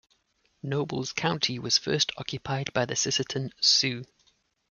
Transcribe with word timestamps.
Nobles 0.63 1.13
County 1.13 1.59
was 1.59 1.77
first 1.77 2.11
occupied 2.17 2.73
by 2.73 2.85
the 2.85 2.95
Sisseton 2.95 3.51
Sioux. 3.61 4.03